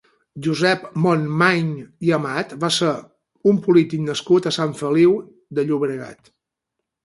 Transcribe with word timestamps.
Josep 0.45 0.87
Monmany 1.03 1.69
i 2.07 2.15
Amat 2.17 2.57
va 2.65 2.71
ser 2.79 2.91
un 3.53 3.61
polític 3.69 4.03
nascut 4.09 4.51
a 4.53 4.57
Sant 4.61 4.77
Feliu 4.83 5.17
de 5.61 5.71
Llobregat. 5.73 6.37